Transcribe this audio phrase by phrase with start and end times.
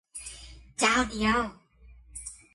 [0.79, 1.41] เจ้าเดียว!